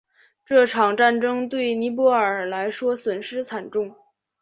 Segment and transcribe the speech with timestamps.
[0.43, 3.93] 这场战争对于尼泊尔来说损失惨重。